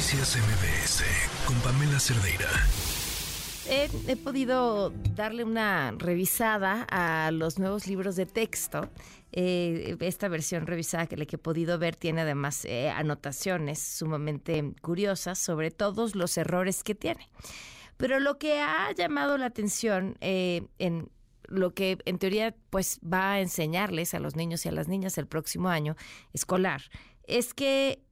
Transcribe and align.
Noticias 0.00 0.38
MBS 0.38 1.04
con 1.44 1.54
Pamela 1.60 2.00
Cerdeira. 2.00 2.48
He, 3.68 4.16
podido 4.16 4.94
darle 5.14 5.44
una 5.44 5.92
revisada 5.98 6.86
a 6.88 7.30
los 7.32 7.58
nuevos 7.58 7.86
libros 7.86 8.16
de 8.16 8.24
texto. 8.24 8.88
Eh, 9.30 9.98
esta 10.00 10.28
versión 10.28 10.66
revisada 10.66 11.06
que, 11.06 11.26
que 11.26 11.36
he 11.36 11.38
podido 11.38 11.78
ver 11.78 11.96
tiene 11.96 12.22
además 12.22 12.64
eh, 12.64 12.88
anotaciones 12.88 13.78
sumamente 13.78 14.72
curiosas 14.80 15.38
sobre 15.38 15.70
todos 15.70 16.14
los 16.14 16.38
errores 16.38 16.82
que 16.82 16.94
tiene. 16.94 17.28
Pero 17.98 18.20
lo 18.20 18.38
que 18.38 18.58
ha 18.58 18.90
llamado 18.92 19.36
la 19.36 19.44
atención 19.44 20.16
eh, 20.22 20.62
en 20.78 21.10
lo 21.46 21.74
que 21.74 21.98
en 22.06 22.18
teoría 22.18 22.54
pues 22.70 23.00
va 23.00 23.32
a 23.32 23.40
enseñarles 23.40 24.14
a 24.14 24.18
los 24.18 24.34
niños 24.34 24.64
y 24.64 24.70
a 24.70 24.72
las 24.72 24.88
niñas 24.88 25.18
el 25.18 25.26
próximo 25.26 25.68
año 25.68 25.94
escolar 26.32 26.80
es 27.24 27.52
que 27.52 28.02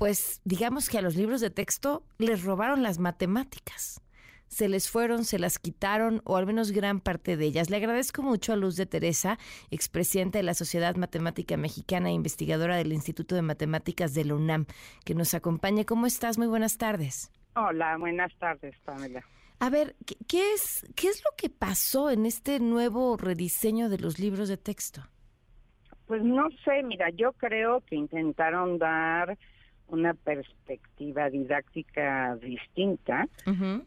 pues 0.00 0.40
digamos 0.46 0.88
que 0.88 0.96
a 0.96 1.02
los 1.02 1.14
libros 1.14 1.42
de 1.42 1.50
texto 1.50 2.02
les 2.16 2.42
robaron 2.42 2.82
las 2.82 2.98
matemáticas. 2.98 4.00
Se 4.46 4.66
les 4.66 4.90
fueron, 4.90 5.26
se 5.26 5.38
las 5.38 5.58
quitaron, 5.58 6.22
o 6.24 6.38
al 6.38 6.46
menos 6.46 6.72
gran 6.72 7.00
parte 7.00 7.36
de 7.36 7.44
ellas. 7.44 7.68
Le 7.68 7.76
agradezco 7.76 8.22
mucho 8.22 8.54
a 8.54 8.56
Luz 8.56 8.76
de 8.76 8.86
Teresa, 8.86 9.38
expresidenta 9.70 10.38
de 10.38 10.42
la 10.42 10.54
Sociedad 10.54 10.96
Matemática 10.96 11.58
Mexicana 11.58 12.08
e 12.08 12.14
investigadora 12.14 12.78
del 12.78 12.94
Instituto 12.94 13.34
de 13.34 13.42
Matemáticas 13.42 14.14
de 14.14 14.24
la 14.24 14.36
UNAM, 14.36 14.64
que 15.04 15.14
nos 15.14 15.34
acompañe. 15.34 15.84
¿Cómo 15.84 16.06
estás? 16.06 16.38
Muy 16.38 16.46
buenas 16.46 16.78
tardes. 16.78 17.30
Hola, 17.54 17.98
buenas 17.98 18.34
tardes, 18.38 18.74
Pamela. 18.86 19.22
A 19.58 19.68
ver, 19.68 19.96
¿qué, 20.26 20.54
es, 20.54 20.86
¿qué 20.96 21.08
es 21.08 21.22
lo 21.22 21.36
que 21.36 21.50
pasó 21.50 22.10
en 22.10 22.24
este 22.24 22.58
nuevo 22.58 23.18
rediseño 23.18 23.90
de 23.90 23.98
los 23.98 24.18
libros 24.18 24.48
de 24.48 24.56
texto? 24.56 25.02
Pues 26.06 26.22
no 26.24 26.48
sé, 26.64 26.82
mira, 26.84 27.10
yo 27.10 27.34
creo 27.34 27.82
que 27.82 27.96
intentaron 27.96 28.78
dar 28.78 29.36
una 29.90 30.14
perspectiva 30.14 31.30
didáctica 31.30 32.36
distinta, 32.36 33.28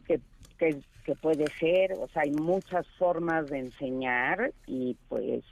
que, 0.06 0.20
que, 0.58 1.14
puede 1.20 1.46
ser, 1.58 1.92
o 1.98 2.08
sea, 2.08 2.22
hay 2.22 2.32
muchas 2.32 2.86
formas 2.98 3.48
de 3.50 3.58
enseñar 3.58 4.52
y 4.66 4.96
pues 5.08 5.44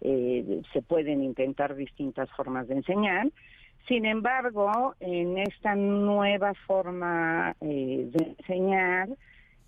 eh, 0.00 0.62
se 0.72 0.82
pueden 0.82 1.22
intentar 1.22 1.74
distintas 1.74 2.30
formas 2.32 2.68
de 2.68 2.74
enseñar. 2.74 3.28
Sin 3.88 4.06
embargo, 4.06 4.94
en 5.00 5.36
esta 5.38 5.74
nueva 5.74 6.54
forma 6.66 7.54
eh, 7.60 8.08
de 8.10 8.24
enseñar, 8.38 9.08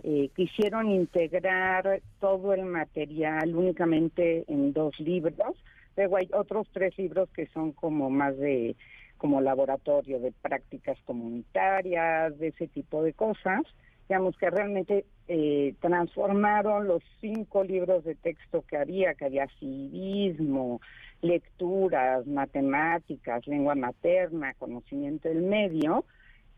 eh, 0.03 0.31
quisieron 0.34 0.91
integrar 0.91 2.00
todo 2.21 2.55
el 2.55 2.65
material 2.65 3.55
únicamente 3.55 4.45
en 4.48 4.73
dos 4.73 4.98
libros. 5.00 5.56
Luego 5.97 6.17
hay 6.17 6.28
otros 6.33 6.67
tres 6.73 6.97
libros 6.98 7.28
que 7.31 7.47
son 7.48 7.73
como 7.73 8.09
más 8.09 8.37
de 8.39 8.77
como 9.19 9.41
laboratorio 9.41 10.20
de 10.20 10.33
prácticas 10.33 10.98
comunitarias, 11.05 12.39
de 12.39 12.48
ese 12.48 12.69
tipo 12.69 13.03
de 13.03 13.12
cosas, 13.12 13.62
digamos 14.09 14.36
que 14.36 14.50
realmente 14.50 15.05
eh, 15.28 15.75
transformaron 15.81 16.86
los 16.86 17.03
cinco 17.20 17.64
libros 17.64 18.05
de 18.05 18.14
texto 18.14 18.64
que 18.69 18.77
había, 18.77 19.14
que 19.14 19.25
había 19.25 19.48
civismo, 19.59 20.81
lecturas, 21.22 22.27
matemáticas, 22.27 23.47
lengua 23.47 23.75
materna, 23.75 24.55
conocimiento 24.55 25.28
del 25.28 25.42
medio, 25.42 26.05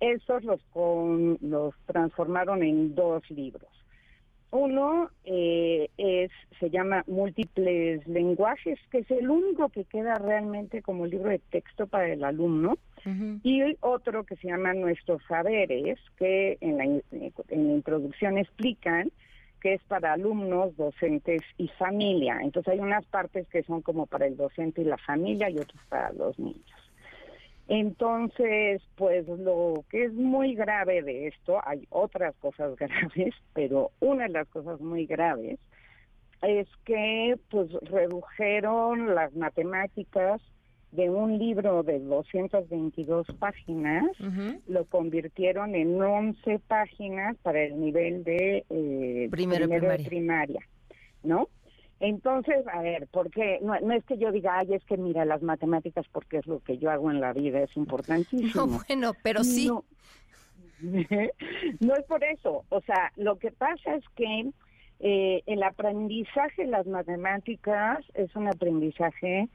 esos 0.01 0.45
los, 0.45 0.61
los 1.41 1.75
transformaron 1.87 2.63
en 2.63 2.95
dos 2.95 3.29
libros. 3.31 3.71
Uno 4.51 5.11
eh, 5.25 5.91
es 5.99 6.31
se 6.59 6.71
llama 6.71 7.05
Múltiples 7.07 8.07
lenguajes, 8.07 8.79
que 8.91 8.99
es 8.99 9.11
el 9.11 9.29
único 9.29 9.69
que 9.69 9.85
queda 9.85 10.15
realmente 10.15 10.83
como 10.83 11.07
libro 11.07 11.29
de 11.29 11.39
texto 11.39 11.87
para 11.87 12.09
el 12.09 12.25
alumno, 12.25 12.77
y 13.43 13.63
otro 13.81 14.25
que 14.25 14.37
se 14.37 14.49
llama 14.49 14.75
Nuestros 14.75 15.23
saberes, 15.29 15.99
que 16.19 16.59
en 16.61 16.77
la, 16.77 16.85
en 16.85 17.03
la 17.69 17.73
introducción 17.73 18.37
explican 18.37 19.11
que 19.61 19.75
es 19.75 19.83
para 19.85 20.13
alumnos, 20.13 20.77
docentes 20.77 21.43
y 21.57 21.69
familia. 21.69 22.39
Entonces 22.43 22.75
hay 22.75 22.81
unas 22.81 23.05
partes 23.07 23.47
que 23.49 23.63
son 23.63 23.83
como 23.83 24.07
para 24.07 24.27
el 24.27 24.37
docente 24.37 24.83
y 24.83 24.85
la 24.85 24.99
familia 24.99 25.51
y 25.51 25.59
otras 25.59 25.83
para 25.89 26.13
los 26.13 26.39
niños. 26.39 26.88
Entonces, 27.69 28.81
pues 28.97 29.29
lo 29.29 29.85
que 29.91 30.05
es 30.05 30.15
muy 30.15 30.55
grave 30.55 31.03
de 31.03 31.29
esto, 31.29 31.61
hay 31.65 31.87
otras 31.91 32.35
cosas 32.37 32.75
graves, 32.79 33.35
pero 33.53 33.91
una 34.01 34.25
de 34.25 34.31
las 34.31 34.49
cosas 34.49 34.81
muy 34.81 35.07
graves 35.07 35.59
es 36.43 36.69
que 36.85 37.37
pues 37.51 37.71
redujeron 37.83 39.15
las 39.15 39.35
matemáticas 39.35 40.41
de 40.93 41.11
un 41.11 41.37
libro 41.37 41.83
de 41.83 41.99
222 41.99 43.27
páginas, 43.39 44.05
lo 44.67 44.85
convirtieron 44.87 45.75
en 45.75 46.01
11 46.01 46.61
páginas 46.67 47.37
para 47.43 47.63
el 47.63 47.79
nivel 47.79 48.25
de 48.25 48.65
eh, 48.71 49.29
primero, 49.31 49.69
primaria, 50.07 50.61
¿no? 51.23 51.49
Entonces, 52.01 52.65
a 52.73 52.81
ver, 52.81 53.09
porque 53.11 53.59
no, 53.61 53.79
no 53.81 53.93
es 53.93 54.05
que 54.05 54.19
yo 54.19 54.31
diga, 54.31 54.59
ay, 54.59 54.75
es 54.75 54.85
que 54.85 54.97
mira 54.97 55.25
las 55.25 55.43
matemáticas 55.43 56.07
porque 56.13 56.39
es 56.39 56.47
lo 56.47 56.61
que 56.61 56.79
yo 56.79 56.91
hago 56.91 57.11
en 57.11 57.21
la 57.21 57.33
vida, 57.33 57.61
es 57.61 57.77
importantísimo. 57.77 58.67
No, 58.67 58.67
bueno, 58.89 59.13
pero 59.23 59.43
sí. 59.43 59.67
No, 59.67 59.85
no 61.81 61.95
es 61.95 62.05
por 62.07 62.23
eso. 62.23 62.65
O 62.69 62.81
sea, 62.83 63.13
lo 63.17 63.39
que 63.39 63.51
pasa 63.51 63.97
es 63.97 64.05
que 64.15 64.51
eh, 65.01 65.43
el 65.47 65.63
aprendizaje 65.63 66.63
de 66.63 66.71
las 66.71 66.87
matemáticas 66.87 67.99
es 68.15 68.35
un 68.37 68.47
aprendizaje 68.47 69.49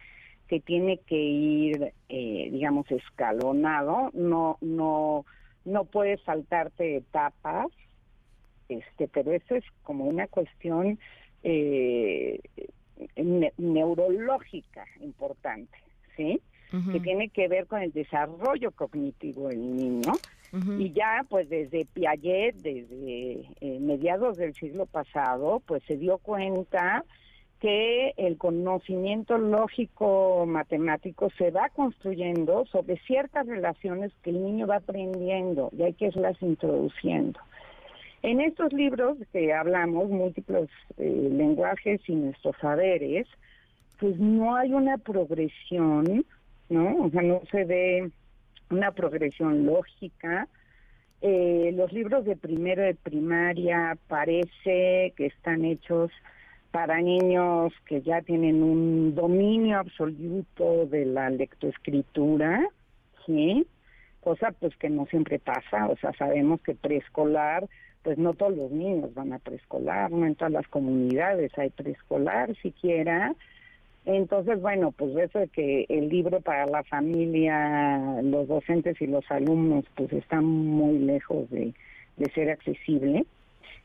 que 0.48 0.60
tiene 0.60 1.00
que 1.00 1.16
ir, 1.16 1.94
eh, 2.10 2.50
digamos, 2.52 2.92
escalonado. 2.92 4.10
No, 4.14 4.58
no, 4.60 5.26
no 5.64 5.86
puedes 5.86 6.22
saltarte 6.24 6.98
etapas. 6.98 7.68
Este, 8.68 9.08
pero 9.08 9.32
eso 9.32 9.56
es 9.56 9.64
como 9.84 10.06
una 10.06 10.28
cuestión 10.28 11.00
eh, 11.44 12.40
neurológica 13.58 14.86
importante, 15.02 15.78
¿sí? 16.16 16.42
Que 16.92 17.00
tiene 17.02 17.30
que 17.30 17.48
ver 17.48 17.68
con 17.68 17.84
el 17.84 17.92
desarrollo 17.92 18.72
cognitivo 18.72 19.50
del 19.50 19.76
niño. 19.76 20.14
Y 20.80 20.92
ya, 20.92 21.26
pues 21.30 21.50
desde 21.50 21.86
Piaget, 21.86 22.56
desde 22.56 23.48
eh, 23.62 23.80
mediados 23.80 24.38
del 24.38 24.56
siglo 24.56 24.88
pasado, 24.88 25.62
pues 25.68 25.84
se 25.88 25.98
dio 25.98 26.18
cuenta 26.18 27.06
que 27.60 28.14
el 28.18 28.38
conocimiento 28.38 29.38
lógico 29.38 30.46
matemático 30.46 31.30
se 31.38 31.50
va 31.50 31.70
construyendo 31.70 32.66
sobre 32.66 32.98
ciertas 33.08 33.48
relaciones 33.48 34.12
que 34.22 34.32
el 34.32 34.44
niño 34.44 34.68
va 34.68 34.76
aprendiendo 34.76 35.70
y 35.72 35.84
hay 35.84 35.94
que 35.94 36.08
irlas 36.08 36.36
introduciendo. 36.42 37.40
En 38.24 38.40
estos 38.40 38.72
libros 38.72 39.18
que 39.34 39.54
hablamos, 39.54 40.10
múltiples 40.10 40.70
eh, 40.98 41.30
lenguajes 41.30 42.00
y 42.08 42.16
nuestros 42.16 42.56
saberes, 42.62 43.28
pues 44.00 44.18
no 44.18 44.56
hay 44.56 44.72
una 44.72 44.98
progresión, 44.98 46.26
¿no? 46.70 47.04
O 47.04 47.10
sea, 47.10 47.22
no 47.22 47.42
se 47.52 47.66
ve 47.66 48.12
una 48.70 48.92
progresión 48.92 49.66
lógica. 49.66 50.48
Eh, 51.22 51.74
los 51.76 51.92
libros 51.92 52.24
de 52.24 52.38
primero 52.38 52.82
de 52.82 52.96
primaria 52.96 53.98
parece 54.08 55.14
que 55.18 55.26
están 55.26 55.66
hechos 55.66 56.10
para 56.72 57.02
niños 57.02 57.74
que 57.86 58.02
ya 58.02 58.22
tienen 58.22 58.64
un 58.64 59.16
dominio 59.16 59.80
absoluto 59.80 60.86
de 60.86 61.06
la 61.06 61.30
lectoescritura, 61.30 62.66
¿sí? 63.26 63.68
Cosa 64.24 64.52
pues 64.52 64.76
que 64.78 64.90
no 64.90 65.06
siempre 65.08 65.40
pasa, 65.40 65.88
o 65.88 65.98
sea, 65.98 66.14
sabemos 66.14 66.62
que 66.62 66.76
preescolar 66.76 67.68
pues 68.04 68.18
no 68.18 68.34
todos 68.34 68.56
los 68.56 68.72
niños 68.72 69.14
van 69.14 69.34
a 69.34 69.40
preescolar, 69.40 70.12
no 70.12 70.26
en 70.26 70.36
todas 70.36 70.52
las 70.52 70.68
comunidades 70.68 71.58
hay 71.58 71.70
preescolar 71.70 72.56
siquiera. 72.58 73.34
Entonces, 74.06 74.62
bueno, 74.62 74.92
pues 74.92 75.16
eso 75.16 75.40
de 75.40 75.48
que 75.48 75.86
el 75.88 76.10
libro 76.10 76.42
para 76.42 76.66
la 76.66 76.84
familia, 76.84 78.22
los 78.22 78.50
docentes 78.50 79.02
y 79.02 79.08
los 79.08 79.24
alumnos, 79.32 79.86
pues 79.96 80.12
está 80.12 80.42
muy 80.42 81.00
lejos 81.00 81.50
de, 81.50 81.74
de 82.18 82.32
ser 82.32 82.50
accesible. 82.50 83.26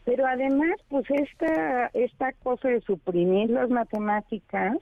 Pero 0.04 0.26
además, 0.26 0.76
pues 0.88 1.08
esta, 1.10 1.86
esta 1.94 2.32
cosa 2.42 2.68
de 2.68 2.80
suprimir 2.80 3.50
las 3.50 3.70
matemáticas, 3.70 4.76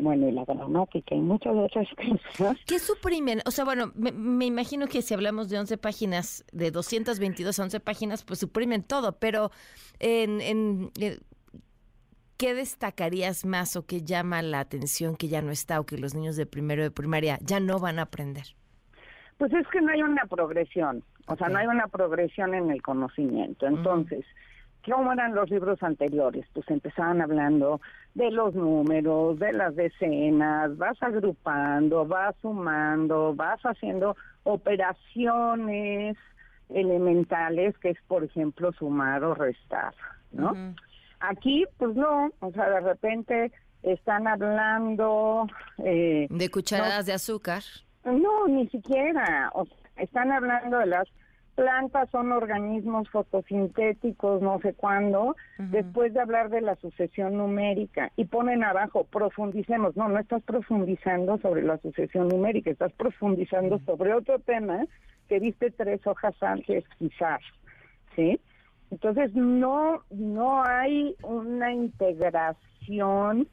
bueno, 0.00 0.28
y 0.28 0.32
la 0.32 0.44
gramática 0.44 1.14
y 1.14 1.20
muchas 1.20 1.54
otras 1.54 1.88
cosas. 1.96 2.56
¿Qué 2.66 2.78
suprimen? 2.78 3.40
O 3.46 3.50
sea, 3.50 3.64
bueno, 3.64 3.92
me, 3.94 4.44
imagino 4.44 4.86
que 4.86 5.02
si 5.02 5.14
hablamos 5.14 5.48
de 5.48 5.58
11 5.58 5.78
páginas, 5.78 6.44
de 6.52 6.70
222 6.70 7.58
a 7.58 7.62
11 7.62 7.80
páginas, 7.80 8.24
pues 8.24 8.40
suprimen 8.40 8.82
todo, 8.82 9.18
pero 9.18 9.50
en, 9.98 10.40
en 10.40 10.90
eh, 11.00 11.18
¿qué 12.36 12.54
destacarías 12.54 13.44
más 13.44 13.76
o 13.76 13.86
qué 13.86 14.02
llama 14.02 14.42
la 14.42 14.60
atención 14.60 15.16
que 15.16 15.28
ya 15.28 15.42
no 15.42 15.50
está 15.50 15.80
o 15.80 15.86
que 15.86 15.98
los 15.98 16.14
niños 16.14 16.36
de 16.36 16.46
primero 16.46 16.82
de 16.82 16.90
primaria 16.90 17.38
ya 17.42 17.60
no 17.60 17.78
van 17.78 17.98
a 17.98 18.02
aprender? 18.02 18.44
Pues 19.38 19.52
es 19.52 19.66
que 19.68 19.80
no 19.80 19.92
hay 19.92 20.02
una 20.02 20.24
progresión, 20.24 21.04
o 21.26 21.36
sea, 21.36 21.48
no 21.48 21.58
hay 21.58 21.66
una 21.66 21.88
progresión 21.88 22.54
en 22.54 22.70
el 22.70 22.80
conocimiento. 22.82 23.66
Entonces, 23.66 24.24
¿cómo 24.90 25.12
eran 25.12 25.34
los 25.34 25.50
libros 25.50 25.82
anteriores? 25.82 26.46
Pues 26.52 26.68
empezaban 26.70 27.20
hablando 27.20 27.80
de 28.14 28.30
los 28.30 28.54
números, 28.54 29.38
de 29.38 29.52
las 29.52 29.74
decenas, 29.76 30.76
vas 30.76 30.96
agrupando, 31.02 32.06
vas 32.06 32.34
sumando, 32.40 33.34
vas 33.34 33.60
haciendo 33.62 34.16
operaciones 34.44 36.16
elementales, 36.68 37.76
que 37.78 37.90
es, 37.90 37.98
por 38.06 38.24
ejemplo, 38.24 38.72
sumar 38.72 39.22
o 39.24 39.34
restar, 39.34 39.94
¿no? 40.32 40.52
Aquí, 41.20 41.64
pues 41.78 41.94
no, 41.94 42.30
o 42.40 42.52
sea, 42.52 42.68
de 42.70 42.80
repente 42.80 43.52
están 43.82 44.26
hablando... 44.26 45.46
Eh, 45.78 46.26
de 46.28 46.50
cucharadas 46.50 47.06
de 47.06 47.12
azúcar. 47.12 47.62
No, 48.04 48.46
ni 48.48 48.68
siquiera. 48.68 49.50
O 49.54 49.66
están 49.96 50.30
hablando 50.32 50.78
de 50.78 50.86
las 50.86 51.08
plantas 51.56 52.08
son 52.10 52.30
organismos 52.32 53.08
fotosintéticos, 53.08 54.42
no 54.42 54.60
sé 54.60 54.74
cuándo, 54.74 55.34
después 55.58 56.12
de 56.14 56.20
hablar 56.20 56.50
de 56.50 56.60
la 56.60 56.76
sucesión 56.76 57.36
numérica 57.36 58.12
y 58.14 58.26
ponen 58.26 58.62
abajo, 58.62 59.04
profundicemos. 59.04 59.96
No, 59.96 60.08
no 60.08 60.18
estás 60.18 60.42
profundizando 60.42 61.38
sobre 61.38 61.62
la 61.62 61.78
sucesión 61.78 62.28
numérica, 62.28 62.70
estás 62.70 62.92
profundizando 62.92 63.80
sobre 63.86 64.12
otro 64.12 64.38
tema 64.38 64.86
que 65.28 65.40
viste 65.40 65.70
tres 65.70 66.06
hojas 66.06 66.34
antes 66.42 66.84
quizás, 66.98 67.40
¿sí? 68.14 68.38
Entonces 68.90 69.34
no, 69.34 70.02
no 70.10 70.62
hay 70.62 71.16
una 71.22 71.72
integración 71.72 73.48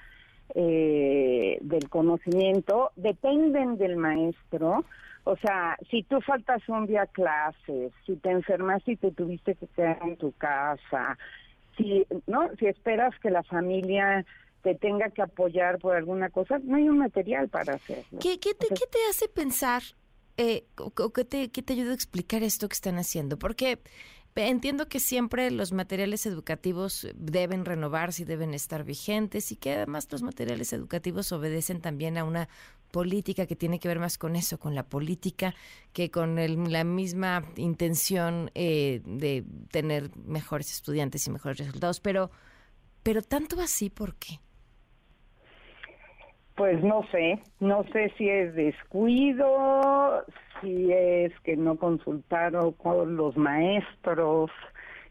eh, 0.55 1.57
del 1.61 1.89
conocimiento, 1.89 2.91
dependen 2.97 3.77
del 3.77 3.95
maestro, 3.95 4.83
o 5.25 5.37
sea, 5.37 5.77
si 5.89 6.03
tú 6.03 6.19
faltas 6.21 6.67
un 6.67 6.85
día 6.85 7.03
a 7.03 7.07
clases, 7.07 7.93
si 8.05 8.15
te 8.17 8.31
enfermas 8.31 8.81
y 8.85 8.97
te 8.97 9.11
tuviste 9.11 9.55
que 9.55 9.67
quedar 9.67 9.99
en 10.03 10.17
tu 10.17 10.31
casa, 10.33 11.17
si 11.77 12.05
no, 12.27 12.49
si 12.59 12.67
esperas 12.67 13.17
que 13.19 13.29
la 13.29 13.43
familia 13.43 14.25
te 14.63 14.75
tenga 14.75 15.09
que 15.09 15.21
apoyar 15.21 15.79
por 15.79 15.95
alguna 15.95 16.29
cosa, 16.29 16.59
no 16.63 16.75
hay 16.77 16.89
un 16.89 16.97
material 16.97 17.49
para 17.49 17.75
hacerlo. 17.75 18.19
¿Qué, 18.21 18.39
qué, 18.39 18.53
te, 18.53 18.67
¿qué 18.67 18.85
te 18.89 18.99
hace 19.09 19.27
pensar 19.27 19.83
eh, 20.37 20.65
o, 20.77 21.11
qué 21.11 21.25
te, 21.25 21.51
qué 21.51 21.61
te 21.61 21.73
ayuda 21.73 21.91
a 21.91 21.95
explicar 21.95 22.43
esto 22.43 22.67
que 22.67 22.73
están 22.73 22.97
haciendo? 22.97 23.37
Porque 23.39 23.79
Entiendo 24.35 24.89
que 24.89 24.99
siempre 24.99 25.51
los 25.51 25.73
materiales 25.73 26.25
educativos 26.25 27.07
deben 27.13 27.65
renovarse 27.65 28.23
y 28.23 28.25
deben 28.25 28.55
estar 28.55 28.83
vigentes 28.83 29.51
y 29.51 29.55
que 29.55 29.73
además 29.73 30.07
los 30.11 30.23
materiales 30.23 30.73
educativos 30.73 31.31
obedecen 31.31 31.81
también 31.81 32.17
a 32.17 32.23
una 32.23 32.49
política 32.93 33.47
que 33.47 33.55
tiene 33.55 33.79
que 33.79 33.87
ver 33.87 33.99
más 33.99 34.19
con 34.19 34.35
eso, 34.35 34.59
con 34.59 34.75
la 34.75 34.83
política, 34.83 35.55
que 35.93 36.11
con 36.11 36.35
la 36.71 36.83
misma 36.83 37.41
intención 37.57 38.51
eh, 38.53 39.01
de 39.03 39.43
tener 39.71 40.15
mejores 40.15 40.71
estudiantes 40.71 41.25
y 41.25 41.31
mejores 41.31 41.57
resultados. 41.57 41.99
Pero, 41.99 42.29
pero 43.01 43.23
tanto 43.23 43.59
así, 43.59 43.89
¿por 43.89 44.13
qué? 44.15 44.35
Pues 46.55 46.83
no 46.83 47.01
sé, 47.11 47.39
no 47.59 47.83
sé 47.91 48.13
si 48.15 48.29
es 48.29 48.53
descuido, 48.53 50.23
si 50.61 50.93
es 50.93 51.33
que 51.39 51.57
no 51.57 51.77
consultaron 51.77 52.73
con 52.73 53.15
los 53.15 53.35
maestros 53.35 54.51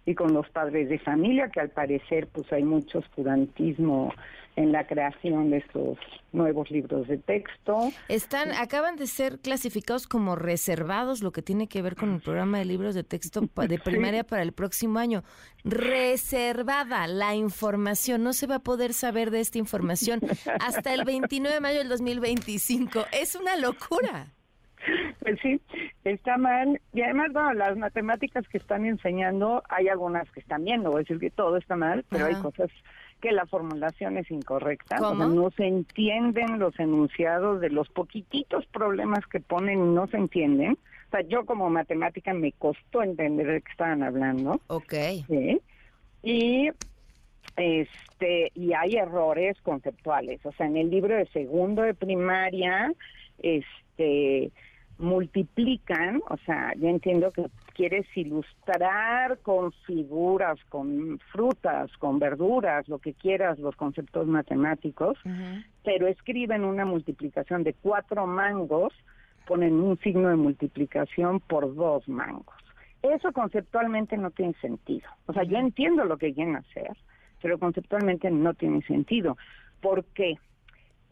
y 0.04 0.14
con 0.14 0.32
los 0.34 0.48
padres 0.50 0.88
de 0.88 0.98
familia, 0.98 1.48
que 1.48 1.60
al 1.60 1.70
parecer 1.70 2.28
pues 2.32 2.52
hay 2.52 2.64
mucho 2.64 2.98
oscurantismo 2.98 4.12
en 4.56 4.72
la 4.72 4.86
creación 4.86 5.50
de 5.50 5.58
estos 5.58 5.98
nuevos 6.32 6.70
libros 6.70 7.08
de 7.08 7.18
texto. 7.18 7.90
Están, 8.08 8.52
acaban 8.52 8.96
de 8.96 9.06
ser 9.06 9.38
clasificados 9.38 10.06
como 10.06 10.36
reservados, 10.36 11.22
lo 11.22 11.32
que 11.32 11.42
tiene 11.42 11.68
que 11.68 11.80
ver 11.80 11.96
con 11.96 12.14
el 12.14 12.20
programa 12.20 12.58
de 12.58 12.66
libros 12.66 12.94
de 12.94 13.04
texto 13.04 13.40
de 13.68 13.78
primaria 13.78 14.24
para 14.24 14.42
el 14.42 14.52
próximo 14.52 14.98
año. 14.98 15.22
Reservada 15.64 17.06
la 17.06 17.34
información, 17.34 18.22
no 18.22 18.32
se 18.32 18.46
va 18.46 18.56
a 18.56 18.62
poder 18.62 18.92
saber 18.92 19.30
de 19.30 19.40
esta 19.40 19.58
información 19.58 20.20
hasta 20.60 20.92
el 20.92 21.04
29 21.04 21.54
de 21.54 21.60
mayo 21.60 21.78
del 21.78 21.88
2025. 21.88 23.06
Es 23.12 23.34
una 23.34 23.56
locura. 23.56 24.26
Pues 25.20 25.38
sí, 25.40 25.60
está 26.04 26.36
mal. 26.36 26.80
Y 26.92 27.02
además, 27.02 27.32
bueno, 27.32 27.54
las 27.54 27.76
matemáticas 27.76 28.46
que 28.48 28.58
están 28.58 28.84
enseñando, 28.84 29.62
hay 29.68 29.88
algunas 29.88 30.30
que 30.30 30.40
están 30.40 30.64
bien, 30.64 30.82
no 30.82 30.90
voy 30.90 31.00
a 31.00 31.04
decir 31.04 31.18
que 31.18 31.30
todo 31.30 31.56
está 31.56 31.76
mal, 31.76 32.04
pero 32.08 32.26
hay 32.26 32.34
cosas 32.34 32.70
que 33.20 33.30
la 33.30 33.46
formulación 33.46 34.18
es 34.18 34.30
incorrecta. 34.30 34.98
no 34.98 35.50
se 35.52 35.66
entienden 35.66 36.58
los 36.58 36.78
enunciados 36.78 37.60
de 37.60 37.70
los 37.70 37.88
poquititos 37.88 38.66
problemas 38.66 39.24
que 39.26 39.40
ponen, 39.40 39.94
no 39.94 40.08
se 40.08 40.16
entienden. 40.16 40.72
O 41.06 41.10
sea, 41.10 41.20
yo 41.22 41.44
como 41.46 41.70
matemática 41.70 42.34
me 42.34 42.52
costó 42.52 43.02
entender 43.02 43.46
de 43.46 43.62
qué 43.62 43.70
estaban 43.70 44.02
hablando. 44.02 44.60
Ok. 44.66 44.94
Y 46.24 46.70
este 47.56 48.50
y 48.54 48.72
hay 48.72 48.94
errores 48.94 49.60
conceptuales. 49.62 50.44
O 50.44 50.52
sea, 50.52 50.66
en 50.66 50.76
el 50.76 50.90
libro 50.90 51.14
de 51.14 51.26
segundo 51.26 51.82
de 51.82 51.94
primaria, 51.94 52.92
este 53.38 54.50
multiplican, 55.02 56.22
o 56.30 56.36
sea, 56.38 56.72
yo 56.76 56.88
entiendo 56.88 57.32
que 57.32 57.46
quieres 57.74 58.06
ilustrar 58.16 59.38
con 59.40 59.72
figuras, 59.86 60.58
con 60.68 61.18
frutas, 61.32 61.90
con 61.98 62.18
verduras, 62.18 62.88
lo 62.88 62.98
que 62.98 63.12
quieras, 63.12 63.58
los 63.58 63.76
conceptos 63.76 64.26
matemáticos, 64.26 65.18
pero 65.84 66.06
escriben 66.06 66.64
una 66.64 66.84
multiplicación 66.84 67.64
de 67.64 67.74
cuatro 67.74 68.26
mangos, 68.26 68.92
ponen 69.46 69.74
un 69.74 69.98
signo 69.98 70.28
de 70.28 70.36
multiplicación 70.36 71.40
por 71.40 71.74
dos 71.74 72.08
mangos. 72.08 72.56
Eso 73.02 73.32
conceptualmente 73.32 74.16
no 74.16 74.30
tiene 74.30 74.54
sentido. 74.60 75.08
O 75.26 75.32
sea, 75.32 75.42
yo 75.42 75.58
entiendo 75.58 76.04
lo 76.04 76.16
que 76.16 76.32
quieren 76.32 76.56
hacer, 76.56 76.96
pero 77.42 77.58
conceptualmente 77.58 78.30
no 78.30 78.54
tiene 78.54 78.82
sentido. 78.82 79.36
¿Por 79.80 80.04
qué? 80.14 80.38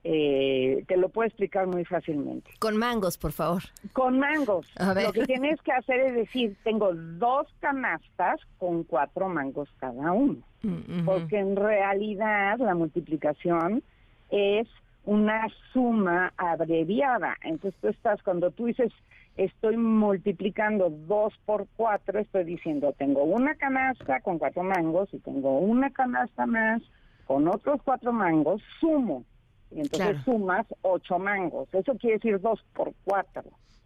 Eh, 0.02 0.84
te 0.88 0.96
lo 0.96 1.10
puedo 1.10 1.26
explicar 1.26 1.66
muy 1.66 1.84
fácilmente. 1.84 2.50
Con 2.58 2.76
mangos, 2.76 3.18
por 3.18 3.32
favor. 3.32 3.62
Con 3.92 4.18
mangos. 4.18 4.66
Lo 4.78 5.12
que 5.12 5.26
tienes 5.26 5.60
que 5.62 5.72
hacer 5.72 6.00
es 6.00 6.14
decir, 6.14 6.56
tengo 6.64 6.92
dos 6.94 7.46
canastas 7.60 8.40
con 8.58 8.84
cuatro 8.84 9.28
mangos 9.28 9.68
cada 9.78 10.12
uno. 10.12 10.38
Mm, 10.62 11.04
Porque 11.04 11.38
en 11.38 11.56
realidad 11.56 12.58
la 12.58 12.74
multiplicación 12.74 13.82
es 14.30 14.68
una 15.04 15.46
suma 15.72 16.32
abreviada. 16.36 17.36
Entonces 17.42 17.78
tú 17.80 17.88
estás, 17.88 18.22
cuando 18.22 18.50
tú 18.50 18.66
dices, 18.66 18.92
estoy 19.36 19.76
multiplicando 19.76 20.90
dos 20.90 21.34
por 21.44 21.66
cuatro, 21.76 22.20
estoy 22.20 22.44
diciendo, 22.44 22.94
tengo 22.96 23.24
una 23.24 23.54
canasta 23.54 24.20
con 24.20 24.38
cuatro 24.38 24.62
mangos 24.62 25.12
y 25.12 25.18
tengo 25.18 25.58
una 25.58 25.90
canasta 25.90 26.46
más 26.46 26.82
con 27.26 27.48
otros 27.48 27.80
cuatro 27.84 28.12
mangos, 28.12 28.60
sumo 28.80 29.24
y 29.70 29.80
entonces 29.80 30.16
sumas 30.24 30.66
ocho 30.82 31.18
mangos. 31.18 31.68
Eso 31.72 31.94
quiere 31.96 32.16
decir 32.16 32.40
dos 32.40 32.60
por 32.74 32.92
cuatro, 33.04 33.44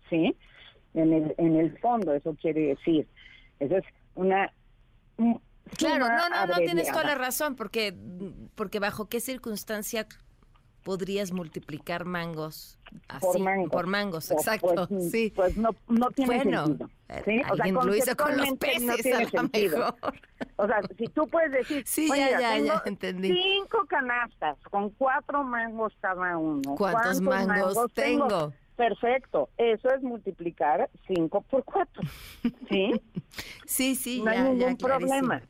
¿sí? 0.09 0.37
En 0.95 1.13
el, 1.13 1.35
en 1.39 1.57
el 1.57 1.79
fondo 1.79 2.15
eso 2.15 2.37
quiere 2.41 2.69
decir. 2.69 3.07
Eso 3.61 3.77
es 3.77 3.85
una... 4.15 4.53
Claro, 5.77 6.07
no, 6.09 6.29
no, 6.29 6.47
no 6.47 6.57
tienes 6.59 6.91
toda 6.91 7.05
la 7.05 7.15
razón, 7.15 7.57
porque, 7.57 7.95
porque 8.55 8.81
bajo 8.81 9.09
qué 9.09 9.21
circunstancia 9.21 10.07
podrías 10.85 11.33
multiplicar 11.33 12.05
mangos 12.05 12.79
así, 13.09 13.27
por 13.27 13.41
mangos, 13.41 13.71
por 13.71 13.87
mangos 13.87 14.29
pues, 14.29 14.41
exacto. 14.41 14.87
Pues, 14.87 15.11
sí. 15.11 15.33
pues 15.35 15.57
no, 15.57 15.71
no 15.89 16.11
tiene 16.11 16.43
sentido. 16.43 16.91
¿sí? 17.25 17.43
O 17.51 17.57
sea, 17.57 17.67
lo 17.67 17.95
hizo 17.95 18.17
con 18.17 18.37
los 18.37 18.53
peces, 18.53 18.83
no 18.83 18.97
tiene 18.97 19.29
sentido. 19.29 19.97
O 20.57 20.67
sea, 20.67 20.81
si 20.97 21.07
tú 21.09 21.27
puedes 21.27 21.51
decir, 21.51 21.83
sí, 21.87 22.09
ya, 22.09 22.39
ya, 22.39 22.59
ya, 22.59 22.83
entendí. 22.85 23.33
cinco 23.33 23.87
canastas 23.89 24.57
con 24.71 24.91
cuatro 24.91 25.43
mangos 25.43 25.93
cada 26.01 26.39
uno. 26.39 26.77
¿Cuántos, 26.77 27.21
mangos, 27.21 27.93
tengo? 27.95 28.53
Perfecto, 28.77 29.51
eso 29.57 29.89
es 29.89 30.03
multiplicar 30.03 30.91
cinco 31.07 31.43
por 31.43 31.63
cuatro, 31.65 32.03
¿sí? 32.69 33.01
sí, 33.67 33.95
sí, 33.95 34.21
no 34.21 34.31
hay 34.33 34.41
ningún 34.41 34.77
problema, 34.77 35.41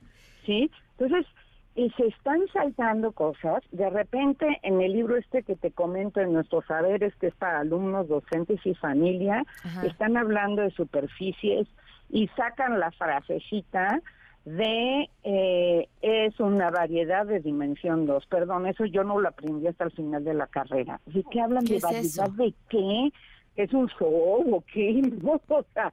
¿sí? 0.45 0.71
Entonces, 0.99 1.27
y 1.75 1.91
se 1.91 2.07
están 2.07 2.41
saltando 2.53 3.13
cosas. 3.13 3.63
De 3.73 3.91
repente, 3.91 4.61
en 4.63 4.81
el 4.81 4.93
libro 4.93 5.17
este 5.17 5.43
que 5.43 5.57
te 5.57 5.73
comento, 5.73 6.21
en 6.21 6.33
nuestros 6.33 6.65
saberes, 6.67 7.15
que 7.17 7.29
es 7.29 7.35
para 7.35 7.61
alumnos, 7.61 8.09
docentes 8.09 8.61
y 8.65 8.75
familia, 8.75 9.45
están 9.83 10.17
hablando 10.17 10.63
de 10.63 10.71
superficies 10.71 11.67
y 12.11 12.29
sacan 12.37 12.79
la 12.79 12.93
frasecita 12.93 14.01
de 14.45 15.09
eh, 15.25 15.89
es 16.03 16.39
una 16.39 16.71
variedad 16.71 17.27
de 17.27 17.41
dimensión 17.41 18.07
2. 18.07 18.27
Perdón, 18.27 18.67
eso 18.67 18.85
yo 18.85 19.03
no 19.03 19.19
lo 19.19 19.29
aprendí 19.29 19.67
hasta 19.67 19.85
el 19.85 19.93
final 19.93 20.23
de 20.23 20.35
la 20.35 20.47
carrera. 20.47 21.01
¿De 21.07 21.25
qué 21.31 21.41
hablan 21.41 21.65
de 21.65 21.81
variedad 21.81 22.31
de 22.31 22.55
qué? 22.69 23.13
¿Es 23.57 23.73
un 23.73 23.89
show 23.89 24.55
o 24.55 24.65
qué? 24.73 25.03
o 25.25 25.65
sea, 25.73 25.93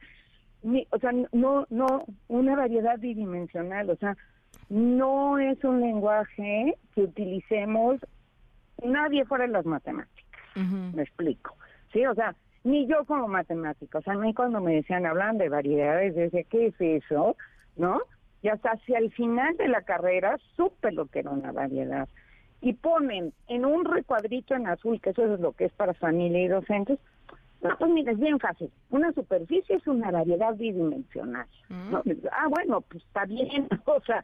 o 0.91 1.00
sea, 1.00 1.11
no, 1.31 1.65
no, 1.69 2.05
una 2.27 2.55
variedad 2.55 3.00
bidimensional, 3.00 3.89
o 3.89 3.95
sea, 3.95 4.15
no 4.70 5.38
es 5.38 5.63
un 5.63 5.81
lenguaje 5.81 6.75
que 6.93 7.03
utilicemos 7.03 8.00
nadie 8.84 9.25
fuera 9.25 9.46
de 9.46 9.53
las 9.53 9.65
matemáticas. 9.65 10.36
Me 10.55 11.03
explico. 11.03 11.55
Sí, 11.93 12.05
o 12.05 12.13
sea, 12.13 12.36
ni 12.63 12.88
yo 12.88 13.05
como 13.05 13.27
matemática, 13.27 14.00
o 14.00 14.01
sea, 14.01 14.13
a 14.13 14.17
mí 14.17 14.34
cuando 14.34 14.60
me 14.60 14.75
decían 14.75 15.05
hablan 15.05 15.38
de 15.38 15.50
variedades, 15.50 16.15
decía, 16.15 16.43
¿qué 16.50 16.67
es 16.67 16.75
eso? 16.79 17.36
¿No? 17.75 18.01
y 18.41 18.50
hasta 18.50 18.72
hacia 18.72 18.98
el 18.98 19.12
final 19.12 19.55
de 19.58 19.67
la 19.67 19.81
carrera 19.84 20.38
supe 20.55 20.91
lo 20.91 21.05
que 21.05 21.20
era 21.20 21.29
una 21.31 21.51
variedad. 21.51 22.08
Y 22.60 22.74
ponen 22.74 23.34
en 23.48 23.65
un 23.65 23.86
recuadrito 23.86 24.55
en 24.55 24.67
azul, 24.67 25.00
que 25.01 25.12
eso 25.12 25.34
es 25.34 25.39
lo 25.39 25.53
que 25.53 25.65
es 25.65 25.74
para 25.74 25.93
familia 25.93 26.43
y 26.43 26.48
docentes, 26.48 27.00
no, 27.61 27.77
pues 27.77 27.91
mira, 27.91 28.11
es 28.11 28.19
bien 28.19 28.39
fácil. 28.39 28.71
Una 28.89 29.11
superficie 29.13 29.75
es 29.75 29.87
una 29.87 30.09
variedad 30.11 30.55
bidimensional. 30.55 31.45
Mm. 31.69 31.95
Ah, 32.31 32.47
bueno, 32.49 32.81
pues 32.81 33.03
está 33.03 33.25
bien. 33.25 33.67
O 33.85 34.01
sea, 34.01 34.23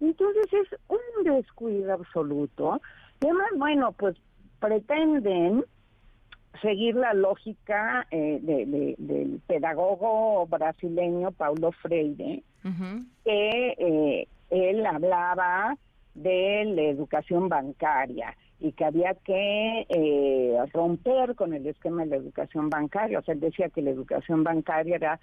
entonces 0.00 0.46
es 0.52 0.78
un 0.88 1.24
descuido 1.24 1.92
absoluto. 1.92 2.80
además, 3.20 3.48
bueno, 3.56 3.92
pues 3.92 4.16
pretenden 4.60 5.64
seguir 6.62 6.94
la 6.94 7.14
lógica 7.14 8.06
eh, 8.10 8.38
del 8.40 9.40
pedagogo 9.46 10.46
brasileño 10.46 11.32
Paulo 11.32 11.72
Freire, 11.72 12.42
que 13.24 13.74
eh, 13.78 14.28
él 14.50 14.86
hablaba 14.86 15.76
de 16.14 16.64
la 16.66 16.82
educación 16.82 17.48
bancaria 17.48 18.36
y 18.60 18.72
que 18.72 18.84
había 18.84 19.14
que 19.14 19.86
eh, 19.88 20.56
romper 20.72 21.34
con 21.34 21.54
el 21.54 21.66
esquema 21.66 22.02
de 22.04 22.10
la 22.10 22.16
educación 22.16 22.68
bancaria. 22.70 23.18
O 23.18 23.22
sea, 23.22 23.34
él 23.34 23.40
decía 23.40 23.70
que 23.70 23.82
la 23.82 23.90
educación 23.90 24.44
bancaria 24.44 24.96
era 24.96 25.20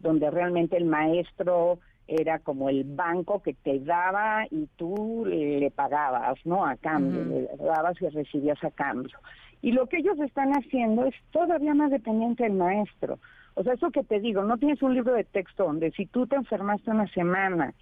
donde 0.00 0.30
realmente 0.30 0.76
el 0.76 0.84
maestro 0.84 1.78
era 2.06 2.38
como 2.38 2.70
el 2.70 2.84
banco 2.84 3.42
que 3.42 3.54
te 3.54 3.78
daba 3.80 4.46
y 4.50 4.66
tú 4.76 5.24
le 5.26 5.70
pagabas, 5.70 6.38
¿no? 6.44 6.66
A 6.66 6.76
cambio, 6.76 7.24
le 7.24 7.48
dabas 7.56 8.00
y 8.00 8.08
recibías 8.08 8.62
a 8.64 8.70
cambio. 8.70 9.18
Y 9.60 9.72
lo 9.72 9.86
que 9.86 9.98
ellos 9.98 10.18
están 10.20 10.52
haciendo 10.52 11.04
es 11.04 11.14
todavía 11.30 11.74
más 11.74 11.90
dependiente 11.90 12.44
del 12.44 12.54
maestro. 12.54 13.18
O 13.54 13.62
sea, 13.62 13.74
eso 13.74 13.90
que 13.90 14.04
te 14.04 14.20
digo, 14.20 14.42
no 14.42 14.56
tienes 14.56 14.80
un 14.82 14.94
libro 14.94 15.12
de 15.12 15.24
texto 15.24 15.64
donde 15.64 15.90
si 15.90 16.06
tú 16.06 16.26
te 16.26 16.36
enfermaste 16.36 16.90
una 16.90 17.08
semana, 17.08 17.74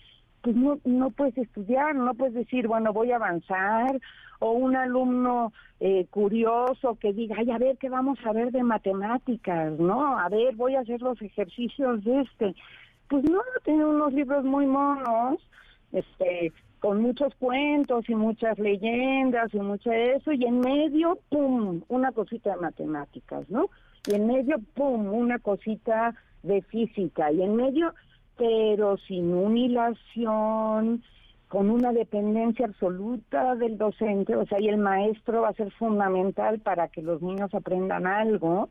pues 0.46 0.56
no, 0.56 0.78
no 0.84 1.10
puedes 1.10 1.36
estudiar, 1.36 1.96
no 1.96 2.14
puedes 2.14 2.34
decir, 2.34 2.68
bueno, 2.68 2.92
voy 2.92 3.10
a 3.10 3.16
avanzar, 3.16 4.00
o 4.38 4.52
un 4.52 4.76
alumno 4.76 5.52
eh, 5.80 6.06
curioso 6.10 6.96
que 7.00 7.12
diga, 7.12 7.34
ay, 7.38 7.50
a 7.50 7.58
ver, 7.58 7.78
¿qué 7.78 7.88
vamos 7.88 8.18
a 8.24 8.32
ver 8.32 8.52
de 8.52 8.62
matemáticas? 8.62 9.76
¿No? 9.80 10.16
A 10.16 10.28
ver, 10.28 10.54
voy 10.54 10.76
a 10.76 10.80
hacer 10.80 11.02
los 11.02 11.20
ejercicios 11.20 12.04
de 12.04 12.20
este 12.20 12.54
pues 13.08 13.24
no, 13.24 13.40
tiene 13.64 13.84
unos 13.84 14.12
libros 14.12 14.44
muy 14.44 14.66
monos, 14.66 15.40
este, 15.92 16.52
con 16.80 17.00
muchos 17.00 17.34
cuentos 17.36 18.08
y 18.08 18.14
muchas 18.14 18.58
leyendas 18.58 19.52
y 19.52 19.58
mucho 19.58 19.90
eso, 19.92 20.32
y 20.32 20.44
en 20.44 20.60
medio, 20.60 21.18
pum, 21.28 21.82
una 21.88 22.12
cosita 22.12 22.54
de 22.54 22.60
matemáticas, 22.60 23.48
¿no? 23.48 23.70
Y 24.06 24.14
en 24.14 24.26
medio, 24.26 24.56
pum, 24.74 25.12
una 25.12 25.38
cosita 25.38 26.14
de 26.42 26.62
física, 26.62 27.32
y 27.32 27.42
en 27.42 27.56
medio, 27.56 27.94
pero 28.36 28.96
sin 28.98 29.32
unilación, 29.32 31.02
con 31.48 31.70
una 31.70 31.92
dependencia 31.92 32.66
absoluta 32.66 33.54
del 33.54 33.78
docente, 33.78 34.34
o 34.34 34.46
sea, 34.46 34.60
y 34.60 34.68
el 34.68 34.78
maestro 34.78 35.42
va 35.42 35.50
a 35.50 35.54
ser 35.54 35.70
fundamental 35.72 36.58
para 36.60 36.88
que 36.88 37.02
los 37.02 37.22
niños 37.22 37.54
aprendan 37.54 38.06
algo, 38.06 38.68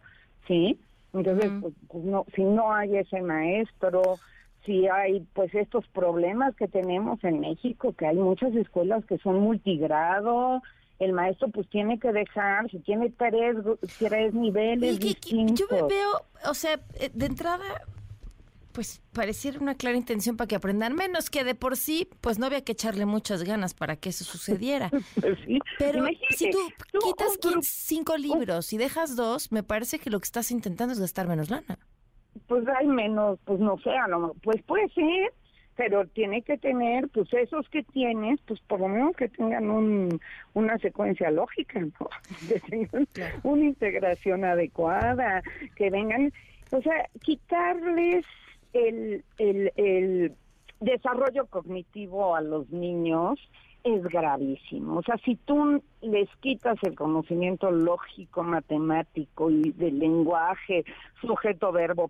¿sí? 0.48 0.80
Entonces, 1.14 1.52
pues, 1.62 1.74
pues, 1.88 2.04
no, 2.04 2.26
si 2.36 2.44
no 2.44 2.74
hay 2.74 2.98
ese 2.98 3.22
maestro, 3.22 4.02
si 4.66 4.88
hay 4.88 5.26
pues 5.34 5.54
estos 5.56 5.88
problemas 5.88 6.56
que 6.56 6.68
tenemos 6.68 7.24
en 7.24 7.40
México, 7.40 7.94
que 7.94 8.08
hay 8.08 8.18
muchas 8.18 8.54
escuelas 8.56 9.06
que 9.06 9.18
son 9.20 9.40
multigrado, 9.40 10.62
el 11.00 11.14
maestro 11.14 11.50
pues 11.50 11.70
tiene 11.70 12.00
que 12.00 12.12
dejar, 12.12 12.70
si 12.70 12.80
tiene 12.80 13.10
tres, 13.12 13.58
tres 14.00 14.34
niveles 14.34 15.00
distintos. 15.00 15.60
Yo 15.60 15.68
me 15.70 15.82
veo, 15.84 16.22
o 16.50 16.54
sea, 16.54 16.80
eh, 17.00 17.10
de 17.14 17.26
entrada 17.26 17.64
pues 18.76 19.02
pareciera 19.14 19.58
una 19.60 19.76
clara 19.76 19.96
intención 19.96 20.36
para 20.36 20.50
que 20.50 20.56
aprendan 20.56 20.96
menos, 20.96 21.30
que 21.30 21.46
de 21.46 21.56
por 21.56 21.78
sí, 21.78 22.10
pues 22.20 22.38
no 22.38 22.46
había 22.46 22.62
que 22.62 22.74
echarle 22.74 23.06
muchas 23.06 23.44
ganas 23.44 23.74
para 23.74 23.96
que 23.96 24.10
eso 24.10 24.26
sucediera. 24.26 24.92
Pero 25.80 26.06
si 26.32 26.52
tú, 26.52 26.60
quitas 27.02 27.40
cinco 27.62 28.18
libros 28.18 28.74
y 28.74 28.78
dejas 28.78 29.16
dos, 29.16 29.54
me 29.54 29.64
parece 29.64 29.98
que 29.98 30.10
lo 30.10 30.20
que 30.20 30.26
estás 30.26 30.52
intentando 30.52 30.92
es 30.94 31.00
gastar 31.00 31.26
menos 31.28 31.50
lana. 31.50 31.80
Pues 32.48 32.68
hay 32.68 32.86
menos, 32.86 33.40
pues 33.46 33.62
no 33.62 33.78
sé, 33.78 33.92
no, 34.10 34.34
pues 34.44 34.62
puede 34.64 34.90
ser, 34.90 35.32
pero 35.78 36.06
tiene 36.08 36.42
que 36.42 36.58
tener, 36.58 37.08
pues 37.08 37.32
esos 37.32 37.70
que 37.70 37.82
tienes, 37.82 38.42
pues 38.42 38.60
por 38.60 38.82
lo 38.82 38.90
menos 38.90 39.16
que 39.16 39.30
tengan 39.30 39.70
un, 39.70 40.20
una 40.54 40.78
secuencia 40.80 41.32
lógica, 41.32 41.80
¿no? 41.80 42.10
que 42.50 42.60
tengan 42.60 43.08
una 43.44 43.64
integración 43.64 44.44
adecuada, 44.44 45.42
que 45.78 45.90
vengan, 45.90 46.34
o 46.72 46.82
sea, 46.82 47.08
quitarles 47.22 48.26
el, 48.76 49.24
el, 49.38 49.72
el 49.76 50.34
desarrollo 50.80 51.46
cognitivo 51.48 52.36
a 52.36 52.42
los 52.42 52.70
niños 52.70 53.40
es 53.84 54.04
gravísimo. 54.04 54.98
O 54.98 55.04
sea, 55.04 55.16
si 55.24 55.36
tú 55.36 55.82
les 56.02 56.28
quitas 56.42 56.78
el 56.82 56.96
conocimiento 56.96 57.70
lógico, 57.70 58.44
matemático 58.44 59.52
y 59.52 59.72
del 59.74 60.00
lenguaje, 60.00 60.84
sujeto, 61.22 61.72
verbo, 61.72 62.10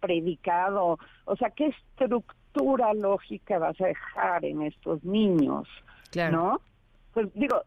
predicado, 0.00 0.98
o 1.24 1.36
sea, 1.36 1.50
¿qué 1.50 1.68
estructura 1.68 2.92
lógica 2.92 3.58
vas 3.58 3.80
a 3.80 3.86
dejar 3.86 4.44
en 4.44 4.62
estos 4.62 5.04
niños? 5.04 5.68
¿No? 6.30 6.60
Pues 7.14 7.32
digo, 7.34 7.62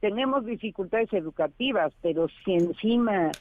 tenemos 0.00 0.46
dificultades 0.46 1.12
educativas, 1.12 1.92
pero 2.02 2.28
si 2.44 2.54
encima 2.54 3.32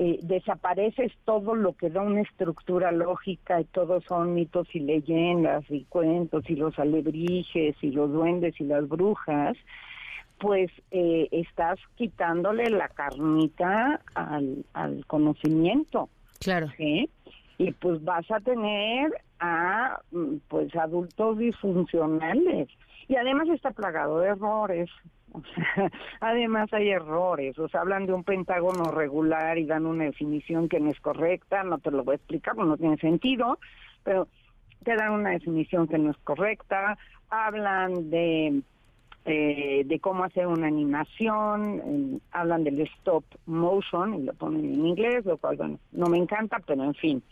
eh, 0.00 0.20
desapareces 0.22 1.10
todo 1.24 1.56
lo 1.56 1.72
que 1.72 1.90
da 1.90 2.02
una 2.02 2.20
estructura 2.20 2.92
lógica 2.92 3.60
y 3.60 3.64
todos 3.64 4.04
son 4.04 4.32
mitos 4.32 4.68
y 4.72 4.78
leyendas 4.78 5.64
y 5.68 5.86
cuentos 5.86 6.48
y 6.48 6.54
los 6.54 6.78
alebrijes 6.78 7.74
y 7.82 7.90
los 7.90 8.12
duendes 8.12 8.54
y 8.60 8.64
las 8.64 8.88
brujas, 8.88 9.56
pues 10.38 10.70
eh, 10.92 11.26
estás 11.32 11.80
quitándole 11.96 12.70
la 12.70 12.88
carnita 12.90 14.00
al, 14.14 14.64
al 14.72 15.04
conocimiento. 15.06 16.08
Claro. 16.38 16.68
¿sí? 16.76 17.10
Y 17.58 17.72
pues 17.72 18.04
vas 18.04 18.30
a 18.30 18.38
tener 18.38 19.10
a 19.40 20.00
mm, 20.12 20.36
pues 20.46 20.76
adultos 20.76 21.38
disfuncionales. 21.38 22.68
Y 23.08 23.16
además 23.16 23.48
está 23.48 23.72
plagado 23.72 24.20
de 24.20 24.28
errores. 24.28 24.88
además 26.20 26.72
hay 26.72 26.90
errores, 26.90 27.58
o 27.58 27.68
sea, 27.68 27.80
hablan 27.80 28.06
de 28.06 28.12
un 28.12 28.24
pentágono 28.24 28.90
regular 28.90 29.58
y 29.58 29.66
dan 29.66 29.86
una 29.86 30.04
definición 30.04 30.68
que 30.68 30.80
no 30.80 30.90
es 30.90 31.00
correcta, 31.00 31.62
no 31.64 31.78
te 31.78 31.90
lo 31.90 32.04
voy 32.04 32.14
a 32.14 32.16
explicar, 32.16 32.56
no 32.56 32.76
tiene 32.76 32.96
sentido, 32.98 33.58
pero 34.04 34.28
te 34.84 34.94
dan 34.94 35.12
una 35.12 35.30
definición 35.30 35.88
que 35.88 35.98
no 35.98 36.10
es 36.10 36.16
correcta, 36.18 36.98
hablan 37.30 38.10
de 38.10 38.62
eh, 39.30 39.82
de 39.84 40.00
cómo 40.00 40.24
hacer 40.24 40.46
una 40.46 40.68
animación, 40.68 42.22
hablan 42.32 42.64
del 42.64 42.80
stop 42.80 43.24
motion 43.44 44.14
y 44.14 44.22
lo 44.22 44.32
ponen 44.32 44.64
en 44.64 44.86
inglés, 44.86 45.26
lo 45.26 45.36
cual 45.36 45.56
bueno, 45.56 45.78
no 45.92 46.06
me 46.06 46.16
encanta, 46.16 46.62
pero 46.66 46.82
en 46.82 46.94
fin, 46.94 47.22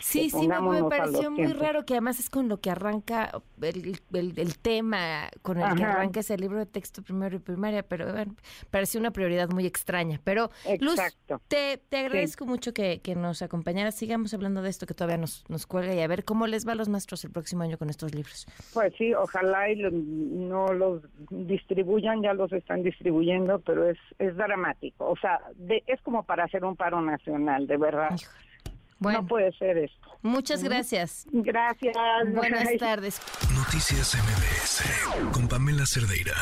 sí, 0.00 0.30
sí, 0.30 0.48
me, 0.48 0.84
pareció 0.84 1.30
muy 1.30 1.52
raro 1.52 1.84
que 1.84 1.94
además 1.94 2.20
es 2.20 2.30
con 2.30 2.48
lo 2.48 2.60
que 2.60 2.70
arranca 2.70 3.30
el, 3.62 4.00
el, 4.12 4.58
tema, 4.58 5.28
con 5.42 5.60
el 5.60 5.76
que 5.76 5.84
arranca 5.84 6.20
ese 6.20 6.36
libro 6.36 6.58
de 6.58 6.66
texto 6.66 7.02
primero 7.02 7.36
y 7.36 7.38
primaria, 7.38 7.82
pero 7.82 8.12
bueno, 8.12 8.34
pareció 8.70 9.00
una 9.00 9.10
prioridad 9.10 9.50
muy 9.50 9.66
extraña. 9.66 10.20
Pero 10.24 10.50
Luz, 10.80 11.00
te, 11.48 11.78
te 11.88 11.96
agradezco 11.98 12.46
mucho 12.46 12.72
que, 12.72 13.00
que, 13.00 13.14
nos 13.14 13.42
acompañaras. 13.42 13.94
Sigamos 13.94 14.34
hablando 14.34 14.62
de 14.62 14.70
esto 14.70 14.86
que 14.86 14.94
todavía 14.94 15.18
nos, 15.18 15.44
nos 15.48 15.66
cuelga 15.66 15.94
y 15.94 16.00
a 16.00 16.06
ver 16.06 16.24
cómo 16.24 16.46
les 16.46 16.66
va 16.66 16.72
a 16.72 16.76
los 16.76 16.88
maestros 16.88 17.24
el 17.24 17.30
próximo 17.30 17.62
año 17.62 17.78
con 17.78 17.90
estos 17.90 18.14
libros. 18.14 18.46
Pues 18.72 18.94
sí, 18.96 19.14
ojalá 19.14 19.70
y 19.70 19.82
no 19.82 20.72
los 20.72 21.02
distribuyan, 21.30 22.22
ya 22.22 22.34
los 22.34 22.52
están 22.52 22.82
distribuyendo, 22.82 23.60
pero 23.60 23.88
es, 23.88 23.98
es 24.18 24.36
dramático. 24.36 25.08
O 25.08 25.16
sea, 25.16 25.40
es 25.86 26.00
como 26.02 26.22
para 26.24 26.44
hacer 26.44 26.64
un 26.64 26.76
paro 26.76 27.00
nacional, 27.00 27.66
de 27.66 27.76
verdad. 27.76 28.10
Bueno, 28.98 29.22
no 29.22 29.28
puede 29.28 29.52
ser 29.52 29.78
esto. 29.78 30.08
Muchas 30.22 30.62
gracias. 30.62 31.26
Gracias. 31.32 31.96
Buenas 32.34 32.76
tardes. 32.78 33.20
Noticias 33.54 34.16
MBS 34.16 35.32
con 35.32 35.48
Pamela 35.48 35.84
Cerdeira. 35.86 36.34